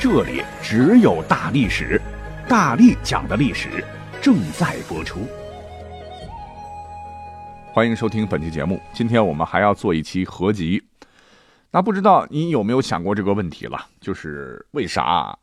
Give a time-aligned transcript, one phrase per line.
[0.00, 2.00] 这里只有大历史，
[2.48, 3.84] 大力讲的历史
[4.22, 5.28] 正在播出。
[7.70, 8.80] 欢迎收听本期节目。
[8.94, 10.82] 今天我们还要做一期合集。
[11.70, 13.78] 那不知道你有没有想过这个问题了？
[14.00, 15.38] 就是为啥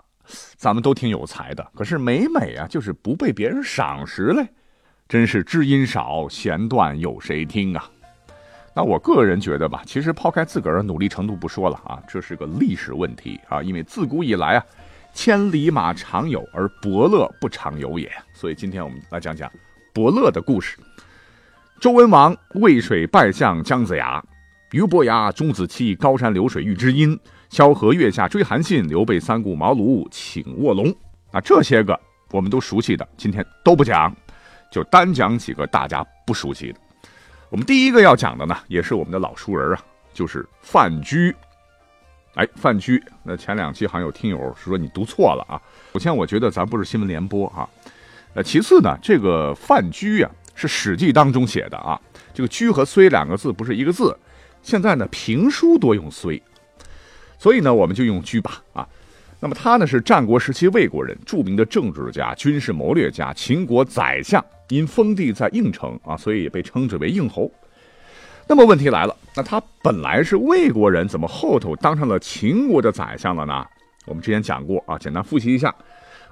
[0.55, 4.47] 咱们都挺有才的，可是每每啊，就是不被别人赏识嘞？
[5.07, 7.91] 真是知音少，弦断有谁听啊？
[8.77, 13.59] 那我个人觉得吧，其实抛开自个儿的努力程度不说了啊，这是个历史问题啊。
[13.59, 14.63] 因为自古以来啊，
[15.15, 18.07] 千里马常有，而伯乐不常有也。
[18.35, 19.51] 所以今天我们来讲讲
[19.95, 20.77] 伯乐的故事。
[21.81, 24.23] 周文王渭水拜相姜子牙，
[24.69, 30.95] 俞伯牙钟子期高山流水遇知音，萧何月下追韩信，刘备三顾茅庐请卧龙。
[31.31, 34.15] 啊，这些个我们都熟悉的，今天都不讲，
[34.71, 36.79] 就单讲几个大家不熟悉的。
[37.49, 39.81] 我们第一个要讲的呢，也是我们的老熟人啊，
[40.13, 41.33] 就是范雎。
[42.35, 45.59] 哎，范雎，那前两期好像有听友说你读错了啊。
[45.93, 47.67] 首先，我觉得咱不是新闻联播啊。
[48.33, 51.99] 呃，其次呢，这个范雎啊是《史记》当中写的啊。
[52.33, 54.15] 这个“雎”和“睢”两个字不是一个字。
[54.61, 56.39] 现在呢，评书多用“睢”，
[57.39, 58.87] 所以呢，我们就用“雎”吧啊。
[59.39, 64.43] 那么他呢是战国时期魏国人，著名的政治家、军事谋略家，秦国宰相。
[64.69, 67.49] 因封地在应城啊，所以也被称之为应侯。
[68.47, 73.65] 那么问题来了，那他本来是魏国人，怎么后头当上了秦国的宰相了呢？
[74.05, 75.73] 我们之前讲过啊，简单复习一下。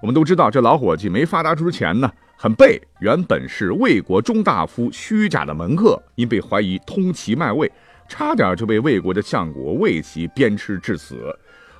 [0.02, 7.72] 我们都知道，这老伙计没发达之前呢，很背，原本是魏国中大夫虚假的门客，因被怀疑通齐卖魏，
[8.10, 11.34] 差点就被魏国的相国魏齐鞭笞致死。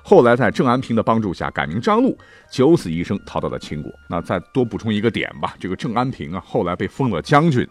[0.08, 2.16] 后来在郑安平的帮助下改名张禄，
[2.48, 3.92] 九死一生逃到了秦国。
[4.08, 7.66] 那再多补充一个点吧，这个郑安平啊，后来被封了将军。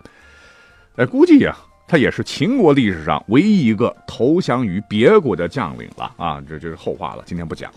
[0.98, 1.56] 哎，估计呀，
[1.88, 6.44] 他也是秦国历史上唯一一个投降于别国的将领了啊。
[6.46, 7.72] 这这是后话了，今天不讲。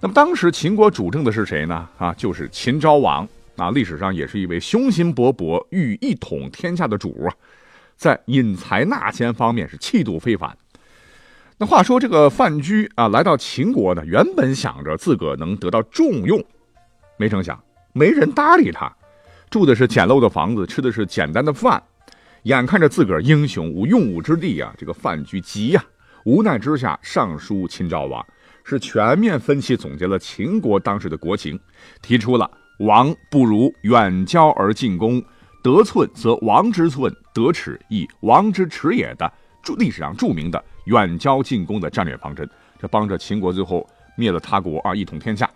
[0.00, 1.86] 那么当时秦国主政的是谁呢？
[1.98, 3.28] 啊，就是秦昭王
[3.58, 7.28] 啊，历史上也是一位雄心勃勃、欲一统天下的主啊，
[7.98, 10.56] 在引才纳贤方面是气度非凡。
[11.56, 16.44] 那话说这个范雎啊，来到秦国呢，原本想着自个能得到重用，
[17.16, 18.92] 没成想没人搭理他，
[19.50, 21.80] 住的是简陋的房子，吃的是简单的饭，
[22.42, 25.84] 眼看着自个儿英雄无用武之地啊，这个范雎急呀，
[26.24, 28.26] 无奈之下上书秦昭王，
[28.64, 31.56] 是全面分析总结了秦国当时的国情，
[32.02, 32.50] 提出了
[32.80, 35.22] 王不如远交而近攻，
[35.62, 39.32] 得寸则王之寸，得尺亦王之尺也的。
[39.78, 42.48] 历史上著名的远交近攻的战略方针，
[42.80, 43.86] 这帮着秦国最后
[44.16, 45.48] 灭了他国啊，一统天下。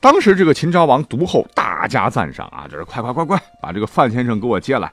[0.00, 4.92] 当时这个秦昭王读后大加赞赏啊，就是快快快快把这个范先生给我接来。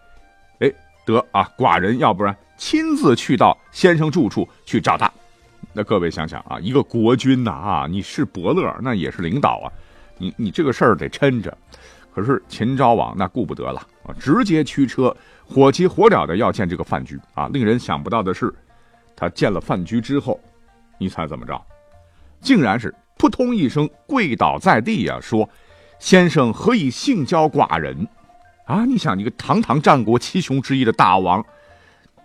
[0.60, 0.72] 哎，
[1.06, 5.12] 得啊，寡人要不然亲自去到先生住处去找他。
[5.74, 9.68] 那各位想想啊，一个国君呐啊，你是伯乐，那也是领导啊，
[10.18, 11.58] 你你这个事儿得抻着。
[12.14, 15.16] 可是秦昭王那顾不得了啊，直接驱车。
[15.46, 17.50] 火急火燎的要见这个范雎啊！
[17.50, 18.54] 令人想不到的是，
[19.22, 20.40] 他见了范雎之后，
[20.98, 21.64] 你猜怎么着？
[22.42, 25.48] 竟然是扑通一声跪倒在地呀，说
[26.00, 28.08] ：“先生何以性交寡人？”
[28.66, 28.84] 啊！
[28.84, 31.46] 你想，一个堂堂战国七雄之一的大王，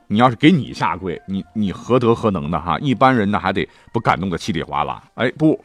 [0.07, 2.79] 你要是给你下跪，你你何德何能的哈？
[2.79, 5.05] 一般人呢还得不感动的稀里哗啦。
[5.17, 5.63] 哎，不，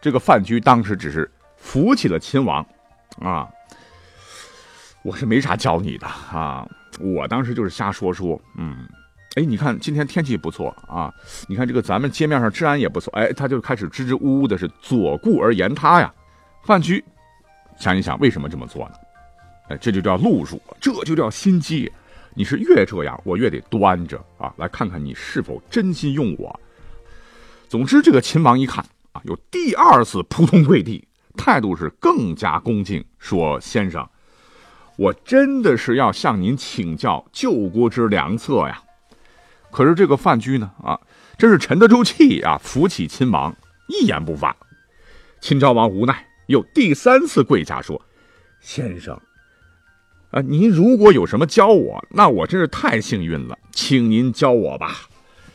[0.00, 2.64] 这个范雎当时只是扶起了秦王，
[3.20, 3.48] 啊，
[5.02, 6.64] 我是没啥教你的啊。
[7.00, 8.86] 我当时就是瞎说说，嗯，
[9.36, 11.12] 哎，你看今天天气不错啊，
[11.46, 16.12] 你看这个咱们街面上治安也不错，哎，他就开始支支吾吾的，是左顾而言他呀。
[16.64, 17.02] 范雎
[17.78, 18.94] 想一想，为什么这么做呢？
[19.68, 21.90] 哎，这就叫路数，这就叫心机。
[22.34, 26.60] 你是越这样，我越得端着啊，来看看你是否真心用我。
[27.68, 31.06] 总之，这个秦王一看啊，有第二次扑通跪地，
[31.36, 34.04] 态度是更加恭敬，说：“先生。”
[34.98, 38.82] 我真的是要向您请教救国之良策呀！
[39.70, 40.70] 可是这个范雎呢？
[40.82, 40.98] 啊，
[41.38, 43.54] 真是沉得住气啊，扶起亲王，
[43.88, 44.56] 一言不发。
[45.40, 48.00] 秦昭王无奈，又第三次跪下说
[48.60, 49.18] ：“先生，
[50.32, 54.96] 啊，您如果有什么教我，那我真是太幸运了，请您教我吧。”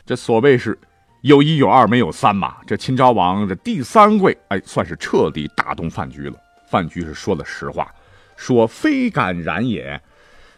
[0.04, 0.78] 这所谓是
[1.22, 2.56] 有一有二没有三嘛。
[2.66, 6.36] 这秦昭王这第三跪，哎，算是彻底打动范雎了。
[6.70, 7.92] 范雎是说了实话，
[8.36, 10.00] 说非敢然也。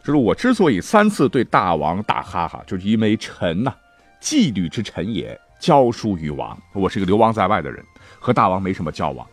[0.09, 3.71] 就是我之所以三次对大王打哈哈，就是因为臣呐，
[4.19, 6.59] 纪律之臣也，教书于王。
[6.73, 7.85] 我是个流亡在外的人，
[8.19, 9.27] 和大王没什么交往。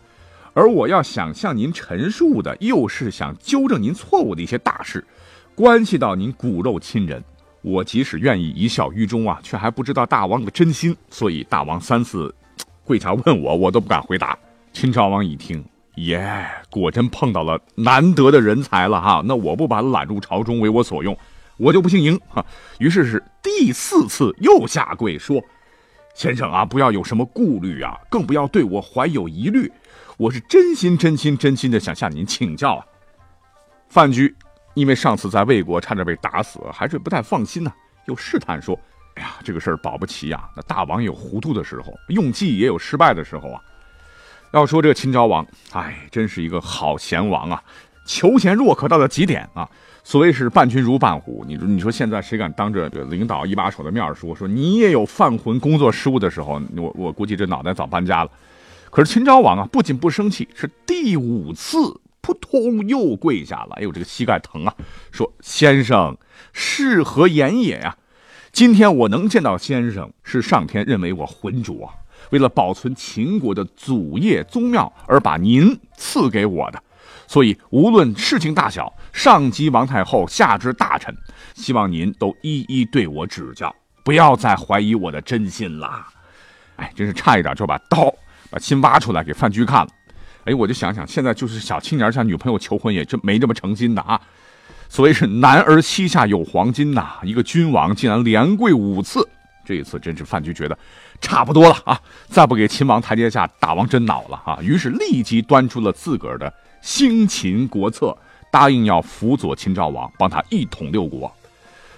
[0.52, 5.02] 而我要想向您陈述的，又是想纠正您错误的一些大事，
[5.54, 7.24] 关系到您骨肉亲人。
[7.62, 10.94] 我即使愿意一笑于衷啊，却还不知道大王的真心。
[11.08, 12.34] 所以大王三次
[12.84, 14.38] 跪下问我，我都不敢回答。
[14.74, 15.64] 秦昭王一听。
[15.96, 19.22] 耶，果真碰到了难得的人才了哈！
[19.24, 21.16] 那我不把他揽入朝中为我所用，
[21.56, 22.44] 我就不姓赢哈。
[22.78, 25.40] 于是是第四次又下跪说
[26.14, 29.72] ：“先生啊，不要有什么顾虑啊，更不要对我怀有疑虑，
[30.18, 32.84] 我是真心真心真心的想向您请教啊。”
[33.88, 34.34] 范雎
[34.74, 37.72] 因为上次在魏国差点被打死，还是不太放心呢，
[38.06, 38.78] 又试探说
[39.16, 43.58] ：“哎呀，这个事儿保不齐呀，那大王有糊涂的时候，用计也有失败的时候啊。”
[44.52, 47.62] 要说这个秦昭王，哎，真是一个好贤王啊，
[48.06, 49.68] 求贤若渴到了极点啊。
[50.02, 56.62] 所谓是伴君如伴虎，你说你说现在谁敢当着领导一把手的面说说你也有犯浑工作失误的时候？
[56.76, 58.30] 我我估计这脑袋早搬家了。
[58.88, 61.78] 可是秦昭王啊，不仅不生气，是第五次
[62.20, 63.74] 扑通又跪下了。
[63.76, 64.72] 哎呦，这个膝盖疼啊！
[65.10, 66.16] 说先生
[66.52, 67.96] 是何言也呀？
[68.52, 72.05] 今天我能见到先生，是上天认为我浑浊啊。
[72.30, 76.82] 为了保存秦国的祖业宗庙而把您赐给我的，
[77.26, 81.14] 所以无论事情大小，上及王太后，下至大臣，
[81.54, 83.74] 希望您都一一对我指教，
[84.04, 86.06] 不要再怀疑我的真心啦。
[86.76, 88.12] 哎，真是差一点就把刀
[88.50, 89.88] 把心挖出来给范雎看了。
[90.44, 94.20] 哎，我就想想，现在就是小青年向女朋友求婚，也真没这么诚心的啊。
[94.88, 99.28] 所谓是男儿膝下有黄金呐，一个君王竟然连跪五次。
[99.64, 100.78] 这一次真是范雎觉得
[101.20, 102.00] 差不多了啊！
[102.28, 104.58] 再不给秦王台阶下，大王真恼了啊！
[104.62, 106.52] 于是立即端出了自个儿的
[106.82, 108.16] 兴秦国策，
[108.50, 111.32] 答应要辅佐秦昭王，帮他一统六国。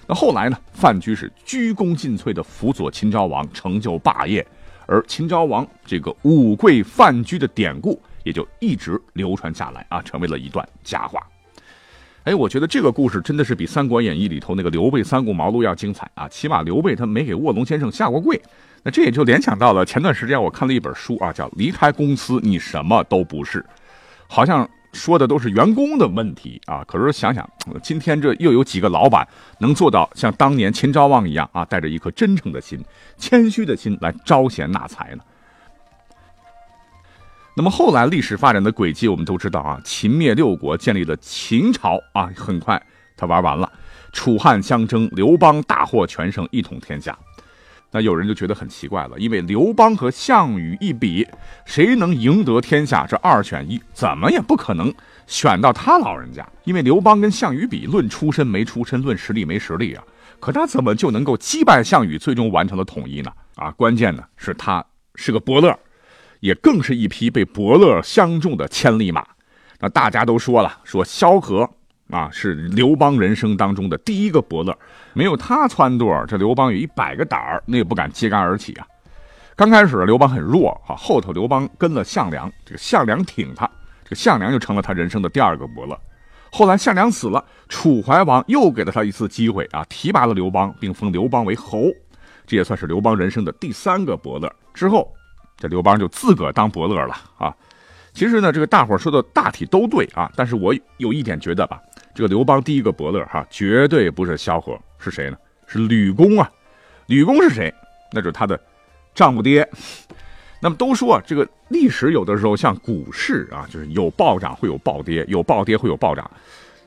[0.07, 0.57] 那后来呢？
[0.73, 4.47] 范雎是鞠躬尽瘁的辅佐秦昭王，成就霸业。
[4.87, 11.21] 而秦昭王这个五跪范雎的典故，也就一直流传下来啊，成为了一段佳话。
[12.25, 16.27] 哎，我觉得这个故事真的是比《三国演义》里头那个刘备三顾茅庐要精彩啊！
[16.29, 18.41] 起码刘备他没给卧龙先生下过跪，
[18.83, 23.61] 那这也就联想到了前段时间我看了一本书啊，叫《离开公司你什么都不是》，
[24.29, 26.85] 好像说的都是员工的问题啊。
[26.87, 27.49] 可是想想，
[27.83, 29.27] 今天这又有几个老板
[29.59, 32.83] 能做到像当年秦昭王一样啊，带着一颗真诚的心、
[33.17, 35.23] 谦虚的心来招贤纳才呢？
[37.55, 42.81] 那么后来历史发展的轨迹，我们都知道啊，秦灭六国，建立了秦朝啊，很快
[43.17, 43.71] 他玩完了，
[44.13, 47.19] 楚汉相争，刘邦大获全胜，一统天下。
[47.91, 51.27] 那有人就觉得很奇怪了，因为刘邦和项羽一比，
[51.65, 53.07] 谁能赢得天下？
[53.07, 54.93] 这二选一，怎么也不可能
[55.27, 60.05] 选到他老人家，因为刘邦跟项羽比，论出身没出身，论实力没实力啊。
[60.39, 63.33] 可他怎么就能够击败项羽，最终完成了统一呢？
[63.57, 64.85] 啊，关键呢是他
[65.15, 65.79] 是个伯乐。
[66.41, 69.27] 也更是一匹被伯乐相中的千里马。
[69.81, 71.69] 那大家都说了，说萧何
[72.11, 74.77] 啊是刘邦人生当中的第一个伯乐，
[75.13, 78.87] 没有他撺掇，这刘邦有一百个胆儿，那也不敢揭竿而起啊。
[79.57, 83.69] 刚开始刘邦很弱啊，后头刘邦跟了项梁，这个项梁挺他，
[84.05, 85.99] 这个项梁就成了他人生的第二个伯乐。
[86.51, 91.85] 后来项梁死了，楚怀王又给了他一次机会啊，提拔了刘邦，并封刘邦为侯，
[92.47, 94.53] 这也算是刘邦人生的第三个伯乐。
[94.75, 95.13] 之后。
[95.61, 97.53] 这刘邦就自个当伯乐了啊！
[98.15, 101.83] 其实呢，这个大伙说的大体都对啊，但是我有一点觉得吧，
[102.19, 105.37] 这个刘邦第一个伯乐哈，绝对不是萧何，是谁呢？
[105.69, 106.51] 是吕公啊！
[107.07, 107.73] 吕公是谁？
[108.13, 108.59] 那就是他的
[109.15, 109.65] 丈母爹。
[110.61, 116.29] 那么都说啊这个历史有的时候像股市啊，就是有暴涨会有暴跌，有暴跌会有暴涨。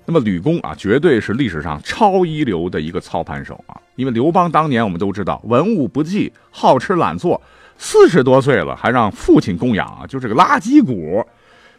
[0.03, 3.79] 那么吕公啊，绝对是历史上超一流的一个操盘手啊！
[3.95, 7.41] 因为刘邦当年我们都知道，文武不济，好吃懒做。
[7.77, 11.25] 四十多岁了，还让父亲供养啊，就是个垃圾股。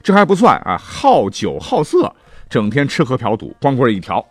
[0.02, 2.10] 这还不算啊，好酒好色，
[2.52, 4.22] 整天吃喝嫖赌，光棍一条。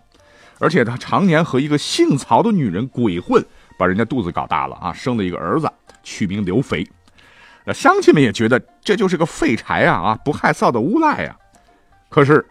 [0.60, 3.44] 而且他常年和一个姓曹的女人鬼混，
[3.80, 5.68] 把人家肚子搞大了啊，生了一个儿子，
[6.04, 6.88] 取名刘肥。
[7.66, 11.36] 那乡亲们也觉得这就是个废柴啊啊，不害臊的无赖啊。
[12.10, 12.46] 可是，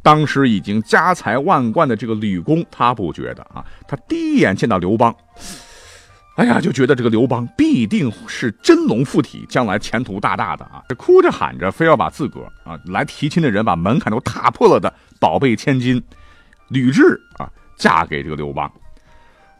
[0.00, 5.14] 当时已经家财万贯的这个吕公，他不觉得啊，他第一眼见到刘邦。
[6.36, 10.82] 哎呀，就觉得这个刘邦必定是真龙附体，将来前途大大的啊！
[10.88, 16.02] 这哭着喊着，非要把自个儿啊来提亲的人把门槛都踏破了的宝贝千金
[16.68, 17.02] 吕雉
[17.36, 18.70] 啊嫁给这个刘邦。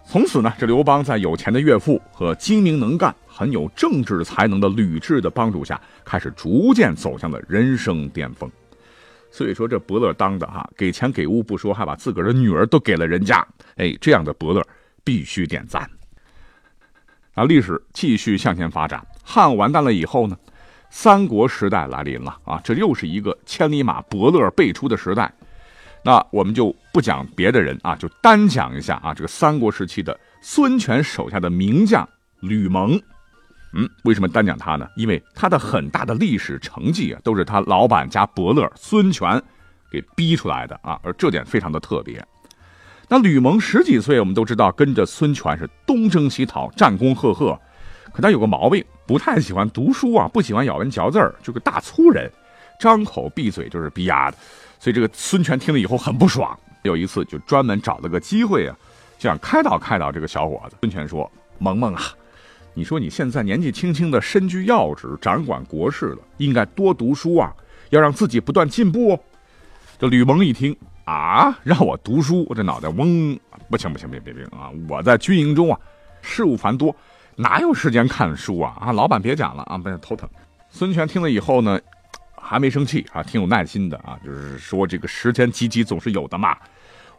[0.04, 8.50] 从此呢，这刘邦在有钱的岳父和精明能干、很有政治才能的吕雉的帮助下，开始逐渐走向了人生巅峰。
[9.30, 14.66] 所以说，这伯乐当的哈，给钱给物不说，还把自个儿的女儿都给了人家，哎，这样的伯乐
[15.04, 15.88] 必须点赞。
[17.34, 20.36] 啊，历史继续向前发展，汉完蛋了以后呢，
[20.90, 25.32] 三国时代来临了啊，这又是一个千里马伯乐辈出的时代。
[26.04, 32.06] 那我们就不讲别的人啊，就单讲一下啊，这个三国时期的孙权手下的名将
[32.40, 33.00] 吕蒙。
[33.74, 34.86] 嗯，为什么单讲他呢？
[34.96, 39.42] 因为他的很大的历史成绩啊，都是他老板家伯乐孙权
[39.90, 42.22] 给逼出来的啊，而这点非常的特别。
[43.12, 47.60] 那吕蒙十几岁，我们都知道跟着孙权是东征西讨，战功赫赫。
[48.10, 52.32] 可他有个毛病，不太喜欢读书啊，不喜欢咬文嚼字儿，就个大粗人，
[52.80, 54.38] 张口闭嘴就是逼丫的。
[54.80, 58.74] 所以这个孙权听了以后很不爽，有一次就专门找了个机会啊，
[59.18, 60.76] 就想开导开导这个小伙子。
[60.80, 62.00] 孙权说：“萌萌啊，
[62.72, 67.54] 你说你现在年纪轻轻的，身居要职，掌管国事了，应该多读书啊，
[67.90, 69.20] 要让自己不断进步。”
[70.02, 73.38] 这吕蒙一听啊，让我读书，我这脑袋嗡，
[73.70, 74.68] 不行不行，别别别啊！
[74.88, 75.78] 我在军营中啊，
[76.20, 76.92] 事务繁多，
[77.36, 78.76] 哪有时间看书啊？
[78.80, 80.28] 啊，老板别讲了啊，不然头疼。
[80.70, 81.80] 孙权听了以后呢？
[82.34, 86.56] 还没生气啊，挺有耐心的啊，就是说这个时间积积总是有的嘛。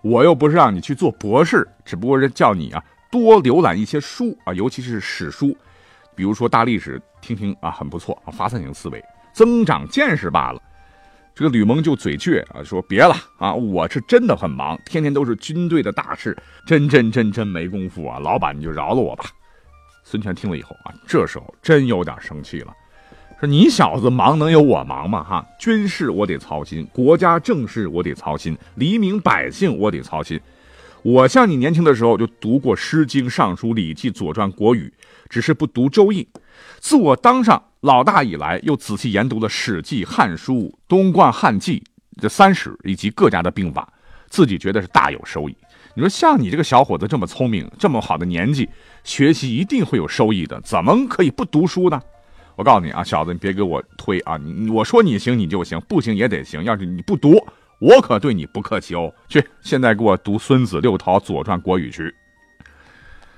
[0.01, 5.55] 我又不是让你去做博士，只不过是叫你啊多浏览一些书啊，尤其是史书，
[6.15, 10.61] 比如说大历史，听听啊很不错啊，发散性思维，增长见识罢了。
[11.35, 16.37] 这个吕蒙就嘴倔啊，说别了啊，我是真的很忙，天天都是军队的大事，
[16.67, 19.25] 真真真真没工夫啊，老板你就饶了我吧。
[20.03, 22.71] 孙权听了以后啊，这时候真有点生气了。
[23.39, 25.23] 说你小子忙能有我忙吗？
[25.23, 30.39] 哈，军事我得操心，国家政事我得操心，黎民百姓我得操心。
[31.01, 34.93] 我像你年轻的时候就读过《诗经》《尚书》《礼记》《左传》《国语》，
[35.29, 36.23] 只是不读《周易》。
[36.79, 40.53] 自我当上老大以来，又仔细研读了《史记》《汉书》
[40.87, 41.83] 《东冠汉记》
[42.21, 43.91] 这三史以及各家的兵法，
[44.29, 45.57] 自己觉得是大有收益。
[45.93, 48.69] 你说像你这个小伙子这么聪明，这么好的年纪，
[49.03, 52.01] 学习一定会有收益的，怎么可以不读书呢？
[52.55, 54.37] 我告诉你啊，小子，你别给我推啊！
[54.37, 56.63] 你我说你行你就行，不行也得行。
[56.63, 57.35] 要是你不读，
[57.81, 59.13] 我可对你不客气哦。
[59.27, 62.15] 去，现在给我读《孙子》《六韬》《左传》《国语》去。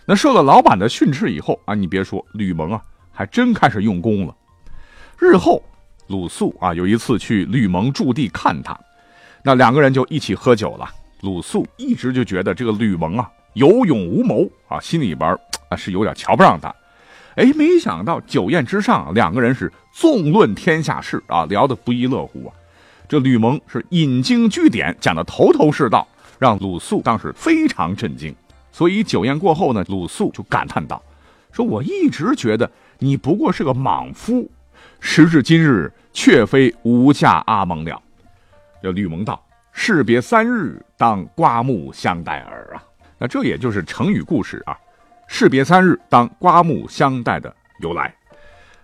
[0.05, 2.79] 那受了老板的训斥以后啊，你别说，吕蒙啊，
[3.15, 4.35] 还真开始用功了。
[5.17, 5.63] 日后，
[6.07, 8.77] 鲁肃啊有一次去吕蒙驻地看他，
[9.41, 10.87] 那两个人就一起喝酒了。
[11.21, 15.35] 鲁肃一直就觉得这个吕蒙啊有勇无谋啊，心里边
[15.69, 16.75] 啊是有点瞧不上他。
[17.35, 22.53] 哎，没想到酒宴之上，两个人是纵论天下事啊，聊得不亦乐乎啊。
[23.07, 26.07] 这吕蒙是引经据典，讲的头头是道，
[26.39, 28.35] 让鲁肃当时非常震惊。
[28.71, 31.01] 所以酒宴过后呢，鲁肃就感叹道
[31.51, 32.69] ：“说我一直觉得
[32.99, 34.49] 你不过是个莽夫，
[34.99, 38.01] 时至今日，却非无价阿蒙了。”
[38.81, 42.83] 这吕蒙道：“士别三日，当刮目相待耳啊。”
[43.17, 44.77] 那这也就是成语故事啊。
[45.27, 48.13] 士别三日，当刮目相待的由来，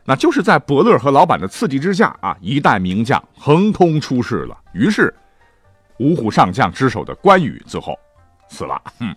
[0.03, 4.57] 那就是在伯乐和老板的刺激之下啊，一代名将横空出世了。
[4.73, 5.13] 于是，
[5.99, 7.95] 五虎上将之首的关羽最后
[8.49, 8.81] 死了。
[8.99, 9.15] 嗯，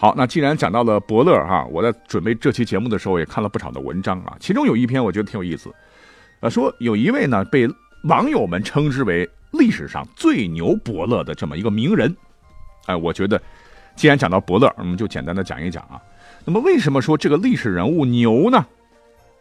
[0.00, 5.74] 好，那既然讲到了伯乐哈，我在准备这期节目的时候也看了不少的文章啊，其中有一篇我觉得挺有意思，
[6.40, 7.68] 呃，说有一位呢被
[8.04, 12.16] 网友们称之为历史上最牛伯乐的这么一个名人，
[12.86, 13.40] 哎，我觉得。
[13.96, 16.00] 既然讲到伯乐，我们就简单的讲一讲啊。
[16.44, 18.64] 那么为什么说这个历史人物牛呢？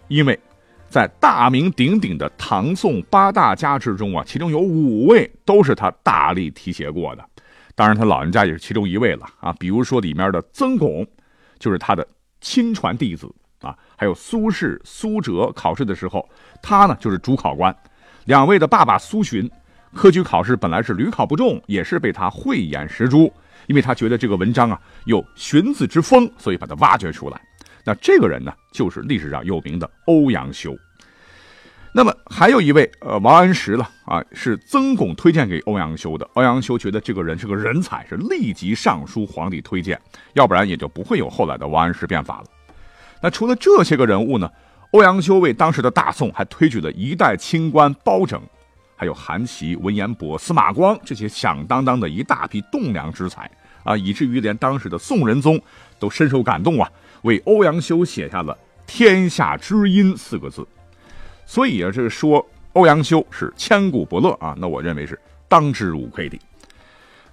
[0.08, 0.40] 因为，
[0.90, 7.24] 在大名鼎鼎的唐宋八大家之中啊，其中有五位都是他大力提携过的。
[7.78, 9.54] 当然，他老人家也是其中一位了啊。
[9.60, 11.06] 比如说里面的曾巩，
[11.60, 12.06] 就是他的
[12.42, 13.32] 亲传弟子
[13.62, 13.78] 啊。
[13.96, 16.28] 还有苏轼、苏辙，考试的时候
[16.60, 17.76] 他呢就是主考官。
[18.26, 19.48] 两位的爸爸苏洵，
[19.94, 23.32] 科举考试本来是屡考不中，也是被他慧眼识珠。
[23.68, 27.40] 因为他觉得这个文章啊有荀子之风，所以把它挖掘出来。
[27.84, 30.76] 那这个人呢，就是历史上有名的欧阳修。
[31.94, 36.30] 那么还有一位，呃，王安石了啊，是曾巩推荐给欧阳修的。
[36.34, 40.00] 欧阳修觉得这个人是个人才，是立即上书皇帝推荐，
[40.34, 42.44] 要不然也就不会有后来的王安石变法了。
[43.24, 44.48] 那除了这些个人物呢，
[44.92, 48.40] 欧阳修为当时的大宋还推举了一代清官包拯。
[48.96, 53.50] 还有韩琦、文彦博、司马光这些响当当的一大批栋梁之才
[53.84, 55.60] 啊，以至于连当时的宋仁宗
[55.98, 56.88] 都深受感动啊，
[57.24, 60.64] 为欧阳修写下了“天下知音”四个字。
[61.48, 66.38] 所以啊，这个说欧阳修是千古伯乐啊，那我认为是当之无愧的。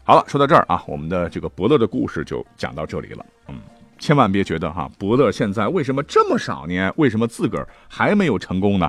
[0.04, 3.26] 好了，说到这儿啊，我们的这个伯乐的故事就讲到这里了。
[3.48, 3.60] 嗯，
[3.98, 8.88] 千万别觉得哈，伯乐现在为什么这么少年，为什么自个儿还没有成功呢？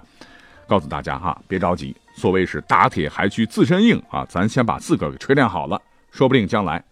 [0.67, 6.83] 告诉大家哈，别着急，所谓是打铁还需自身硬啊，咱先把自个儿给锤炼好了，说不定将来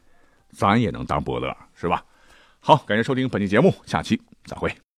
[0.49, 2.03] 咱也能当伯乐，是吧？
[2.59, 4.82] 好，感谢收听本期节目，下期再会。